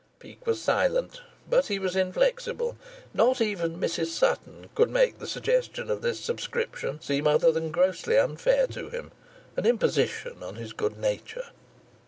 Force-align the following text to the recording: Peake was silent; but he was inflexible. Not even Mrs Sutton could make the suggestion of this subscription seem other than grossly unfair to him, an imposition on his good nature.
Peake 0.17 0.47
was 0.47 0.59
silent; 0.59 1.21
but 1.47 1.67
he 1.67 1.77
was 1.77 1.95
inflexible. 1.95 2.75
Not 3.13 3.39
even 3.39 3.79
Mrs 3.79 4.07
Sutton 4.07 4.67
could 4.73 4.89
make 4.89 5.19
the 5.19 5.27
suggestion 5.27 5.91
of 5.91 6.01
this 6.01 6.19
subscription 6.19 6.99
seem 7.01 7.27
other 7.27 7.51
than 7.51 7.69
grossly 7.69 8.17
unfair 8.17 8.65
to 8.65 8.89
him, 8.89 9.11
an 9.55 9.67
imposition 9.67 10.41
on 10.41 10.55
his 10.55 10.73
good 10.73 10.97
nature. 10.97 11.49